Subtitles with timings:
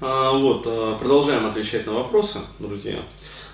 [0.00, 2.98] А, вот, а, продолжаем отвечать на вопросы, друзья.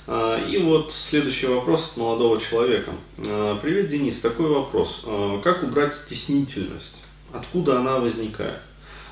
[0.06, 2.92] А, и вот следующий вопрос от молодого человека.
[3.16, 5.06] Привет, Денис, такой вопрос.
[5.42, 6.96] Как убрать стеснительность?
[7.32, 8.60] Откуда она возникает?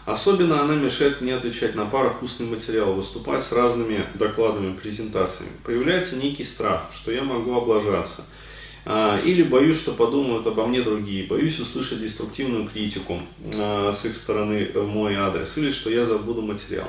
[0.05, 5.53] Особенно она мешает мне отвечать на парах устный материал, выступать с разными докладами, презентациями.
[5.65, 8.25] Появляется некий страх, что я могу облажаться.
[8.87, 11.27] Или боюсь, что подумают обо мне другие.
[11.27, 13.21] Боюсь услышать деструктивную критику
[13.53, 15.57] с их стороны в мой адрес.
[15.57, 16.89] Или что я забуду материал.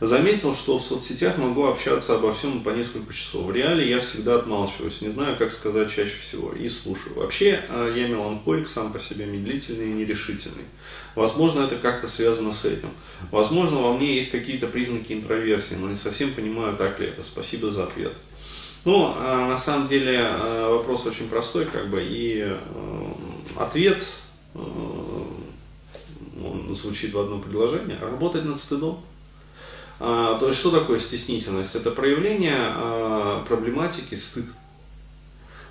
[0.00, 3.46] Заметил, что в соцсетях могу общаться обо всем по несколько часов.
[3.46, 7.16] В реале я всегда отмалчиваюсь, не знаю, как сказать чаще всего, и слушаю.
[7.16, 10.66] Вообще, э, я меланхолик сам по себе, медлительный и нерешительный.
[11.16, 12.90] Возможно, это как-то связано с этим.
[13.32, 17.24] Возможно, во мне есть какие-то признаки интроверсии, но не совсем понимаю, так ли это.
[17.24, 18.12] Спасибо за ответ.
[18.84, 22.56] Ну, э, на самом деле, э, вопрос очень простой, как бы, и
[23.56, 24.02] ответ,
[24.54, 29.00] он звучит в одном предложении, работать над стыдом.
[30.00, 31.74] А, то есть что такое стеснительность?
[31.74, 34.44] Это проявление а, проблематики стыд.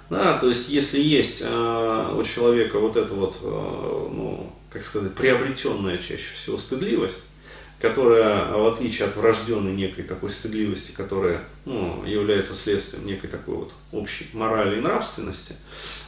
[0.10, 5.98] Да, то есть если есть а, у человека вот это вот, ну, как сказать, приобретенная
[5.98, 7.20] чаще всего стыдливость,
[7.80, 13.72] которая, в отличие от врожденной некой такой стыдливости, которая ну, является следствием некой такой вот
[13.92, 15.56] общей морали и нравственности,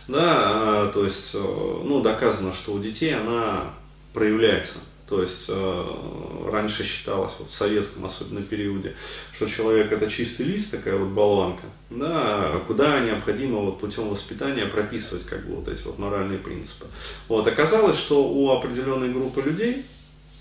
[0.08, 3.74] да, то есть, ну, доказано, что у детей она
[4.14, 8.96] проявляется то есть э, раньше считалось, вот в советском особенно периоде,
[9.34, 15.26] что человек это чистый лист, такая вот болванка, да, куда необходимо вот путем воспитания прописывать
[15.26, 16.86] как бы вот эти вот моральные принципы.
[17.28, 19.84] Вот оказалось, что у определенной группы людей,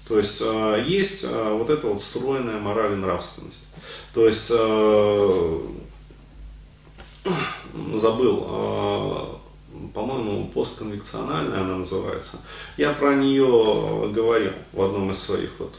[0.09, 3.65] то есть э, есть э, вот эта вот встроенная мораль и нравственность.
[4.15, 5.61] То есть э,
[8.01, 9.39] забыл,
[9.93, 12.39] по-моему, постконвекциональная она называется.
[12.79, 15.77] Я про нее говорил в одном из своих вот,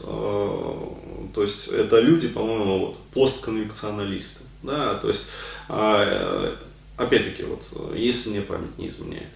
[1.34, 5.26] то есть это люди, по-моему, вот, постконвекционалисты, да, то есть
[7.00, 9.28] опять-таки, вот, если мне память не изменяет.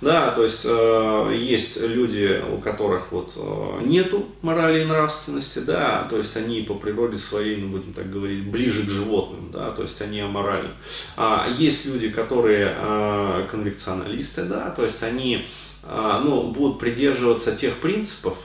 [0.00, 6.06] Да, то есть э, есть люди, у которых вот э, нету морали и нравственности, да,
[6.08, 9.82] то есть они по природе своей, ну, будем так говорить, ближе к животным, да, то
[9.82, 10.70] есть они аморальны.
[11.16, 15.46] А есть люди, которые э, конвекционалисты, да, то есть они
[15.82, 18.38] э, ну, будут придерживаться тех принципов,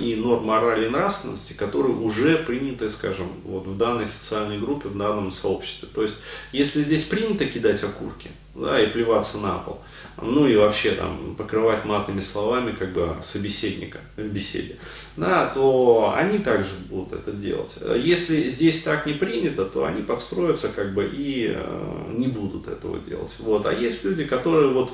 [0.00, 4.96] и норм морали и нравственности, которые уже приняты, скажем, вот в данной социальной группе, в
[4.96, 5.88] данном сообществе.
[5.94, 6.16] То есть,
[6.52, 9.80] если здесь принято кидать окурки да, и плеваться на пол,
[10.20, 14.76] ну и вообще там покрывать матными словами как бы собеседника в беседе,
[15.16, 17.72] да, то они также будут это делать.
[17.96, 22.98] Если здесь так не принято, то они подстроятся как бы и э, не будут этого
[22.98, 23.32] делать.
[23.38, 23.66] Вот.
[23.66, 24.92] А есть люди, которые вот,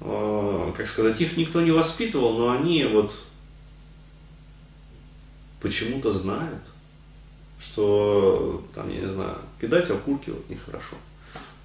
[0.00, 3.14] э, как сказать, их никто не воспитывал, но они вот
[5.66, 6.62] почему-то знают,
[7.60, 10.94] что, там, я не знаю, кидать окурки вот нехорошо.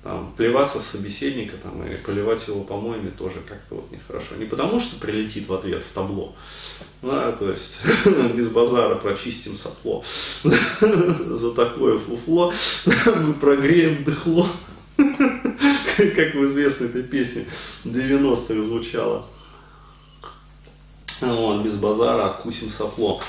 [0.03, 4.35] Там, плеваться в собеседника там, и поливать его помоями тоже как-то вот нехорошо.
[4.39, 6.33] Не потому, что прилетит в ответ в табло,
[7.03, 7.79] да, то есть
[8.33, 10.03] без базара прочистим сопло.
[10.43, 12.51] За такое фуфло
[13.05, 14.47] мы прогреем дыхло.
[14.97, 17.45] Как в известной этой песне
[17.85, 19.27] 90-х звучало.
[21.19, 23.21] Вот, без базара откусим сопло.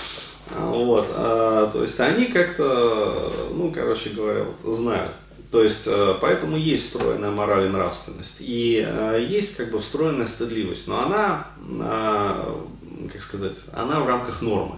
[0.59, 5.13] Вот, а, то есть они как-то, ну, короче говоря, вот, знают.
[5.53, 8.37] То есть, а, поэтому есть встроенная мораль и нравственность.
[8.41, 10.89] И а, есть как бы встроенная стыдливость.
[10.89, 11.47] Но она,
[11.81, 12.67] а,
[13.13, 14.77] как сказать, она в рамках нормы.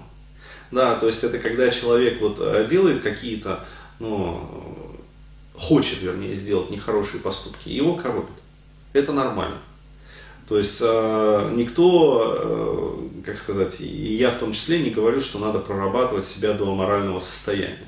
[0.73, 3.65] Да, то есть это когда человек вот делает какие-то,
[4.01, 4.99] ну,
[5.57, 8.34] хочет, вернее, сделать нехорошие поступки, его коробит.
[8.93, 9.59] Это нормально.
[10.49, 15.38] То есть э, никто, э, как сказать, и я в том числе не говорю, что
[15.38, 17.87] надо прорабатывать себя до морального состояния.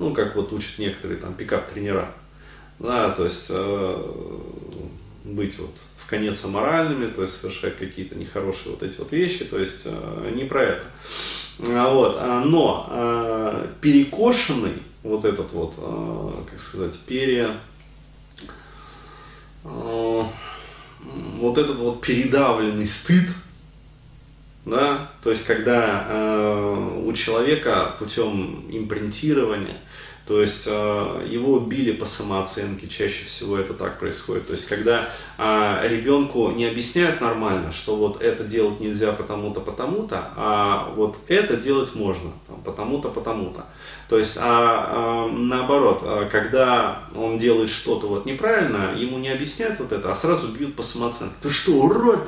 [0.00, 2.10] Ну, как вот учат некоторые там пикап-тренера.
[2.80, 4.12] Да, то есть э,
[5.24, 9.58] быть вот в конец аморальными, то есть совершать какие-то нехорошие вот эти вот вещи, то
[9.58, 9.86] есть
[10.34, 10.84] не про это.
[11.60, 15.76] А вот, а, но перекошенный вот этот вот,
[16.50, 17.52] как сказать, пере
[21.44, 23.28] вот этот вот передавленный стыд,
[24.64, 29.76] да, то есть когда э, у человека путем импринтирования,
[30.26, 34.46] то есть э, его били по самооценке, чаще всего это так происходит.
[34.46, 40.32] То есть когда э, ребенку не объясняют нормально, что вот это делать нельзя потому-то, потому-то,
[40.36, 43.66] а вот это делать можно, там, потому-то, потому-то.
[44.08, 49.78] То есть, а, а наоборот, а, когда он делает что-то вот неправильно, ему не объясняют
[49.78, 51.34] вот это, а сразу бьют по самооценке.
[51.42, 52.20] Ты что, урод?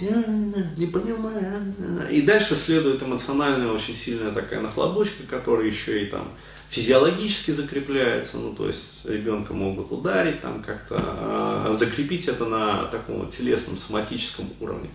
[0.00, 1.74] Не понимаю.
[2.10, 6.28] И дальше следует эмоциональная очень сильная такая нахлобучка, которая еще и там
[6.70, 13.30] физиологически закрепляется, ну то есть ребенка могут ударить, там как-то э, закрепить это на таком
[13.30, 14.90] телесном, соматическом уровне.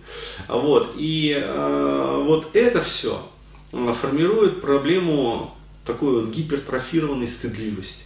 [0.46, 3.28] Вот, и э, вот это все
[3.72, 8.04] формирует проблему такой вот гипертрофированной стыдливости.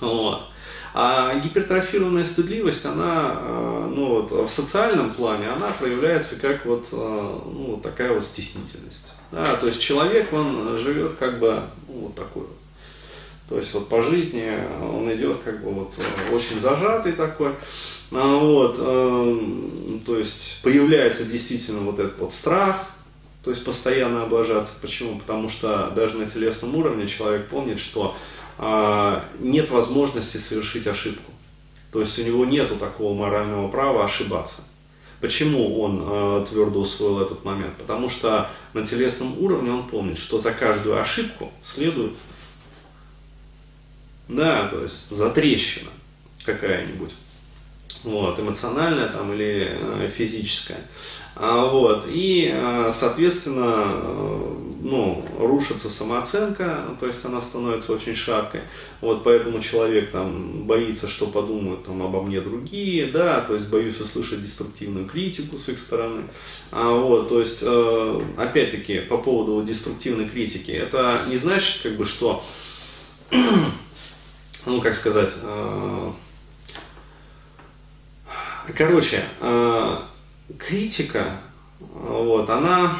[0.00, 0.48] Вот.
[0.96, 3.40] А гипертрофированная стыдливость, она
[3.88, 9.12] ну, вот, в социальном плане, она проявляется как вот, ну, такая вот стеснительность.
[9.32, 12.56] Да, то есть человек, он живет как бы ну, вот такой вот.
[13.48, 14.48] То есть вот по жизни
[14.80, 15.94] он идет как бы вот
[16.32, 17.52] очень зажатый такой.
[18.10, 22.90] А вот, э, то есть появляется действительно вот этот вот страх,
[23.42, 24.72] то есть постоянно облажаться.
[24.80, 25.18] Почему?
[25.18, 28.16] Потому что даже на телесном уровне человек помнит, что
[28.58, 31.32] нет возможности совершить ошибку.
[31.92, 34.62] То есть у него нет такого морального права ошибаться.
[35.20, 37.76] Почему он э, твердо усвоил этот момент?
[37.76, 42.12] Потому что на телесном уровне он помнит, что за каждую ошибку следует,
[44.28, 45.90] да, то есть затрещина
[46.44, 47.12] какая-нибудь,
[48.02, 50.80] вот, эмоциональная там или э, физическая.
[51.36, 58.60] А, вот, и, э, соответственно, э, ну, рушится самооценка, то есть она становится очень шаткой.
[59.00, 63.98] Вот поэтому человек там боится, что подумают там, обо мне другие, да, то есть боюсь
[63.98, 66.24] услышать деструктивную критику с их стороны.
[66.70, 67.64] А, вот, то есть,
[68.36, 72.44] опять-таки, по поводу деструктивной критики, это не значит, как бы, что,
[74.66, 75.32] ну, как сказать,
[78.76, 79.24] короче,
[80.58, 81.40] критика,
[81.80, 82.98] вот, она...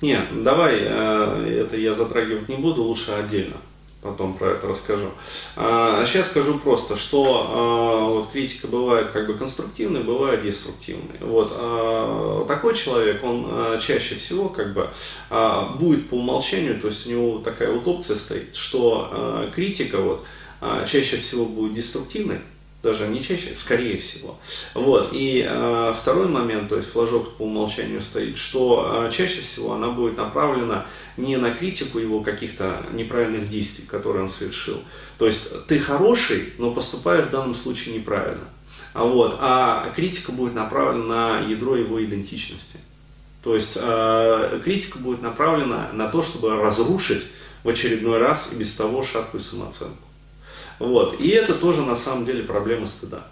[0.00, 3.56] Нет, давай, э, это я затрагивать не буду, лучше отдельно
[4.02, 5.10] потом про это расскажу.
[5.56, 11.18] А сейчас скажу просто, что а, вот критика бывает как бы конструктивной, бывает деструктивной.
[11.20, 14.90] Вот а, такой человек, он а, чаще всего как бы
[15.30, 19.98] а, будет по умолчанию, то есть у него такая вот опция стоит, что а, критика
[19.98, 20.24] вот
[20.60, 22.40] а, чаще всего будет деструктивной,
[22.82, 24.38] даже не чаще, скорее всего.
[24.74, 25.10] Вот.
[25.12, 29.90] И э, второй момент, то есть флажок по умолчанию стоит, что э, чаще всего она
[29.90, 30.86] будет направлена
[31.16, 34.80] не на критику его каких-то неправильных действий, которые он совершил.
[35.18, 38.44] То есть ты хороший, но поступаешь в данном случае неправильно.
[38.94, 42.78] А, вот, а критика будет направлена на ядро его идентичности.
[43.42, 47.24] То есть э, критика будет направлена на то, чтобы разрушить
[47.64, 50.07] в очередной раз и без того шаткую самооценку.
[50.78, 51.20] Вот.
[51.20, 53.26] И это тоже на самом деле проблема стыда.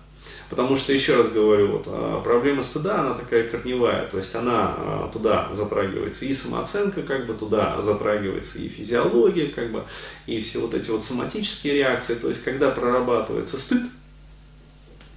[0.49, 4.75] Потому что, еще раз говорю, вот, а, проблема стыда, она такая корневая, то есть она
[4.77, 9.85] а, туда затрагивается и самооценка, как бы туда затрагивается и физиология, как бы,
[10.27, 13.83] и все вот эти вот соматические реакции, то есть когда прорабатывается стыд,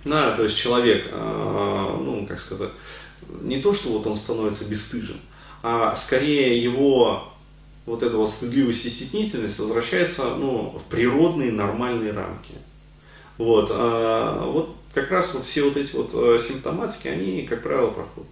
[0.04, 2.72] да, то есть человек, а, ну, как сказать,
[3.42, 5.18] не то, что вот он становится бесстыжим,
[5.62, 7.32] а скорее его
[7.90, 12.54] вот эта вот стыдливость и стеснительность возвращается ну, в природные нормальные рамки.
[13.40, 17.88] Вот, а, вот как раз вот все вот эти вот э, симптоматики, они, как правило,
[17.88, 18.30] проходят.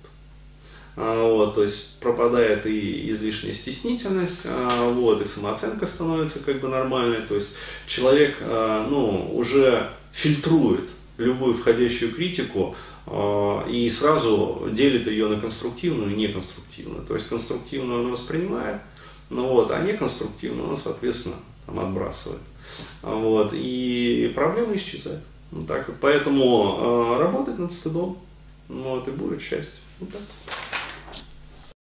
[0.95, 6.68] А, вот, то есть пропадает и излишняя стеснительность, а, вот, и самооценка становится как бы
[6.68, 7.50] нормальной, то есть
[7.88, 12.75] человек а, ну, уже фильтрует любую входящую критику
[13.10, 17.06] и сразу делит ее на конструктивную и неконструктивную.
[17.06, 18.81] То есть конструктивную он воспринимает,
[19.29, 22.41] ну вот, а неконструктивно он, соответственно, там отбрасывает.
[23.01, 25.24] Вот, и проблемы исчезают.
[25.51, 25.89] Вот так.
[26.01, 28.17] Поэтому э, работать над стыдом,
[28.67, 29.79] вот, и будет счастье.
[30.00, 30.22] Вот так.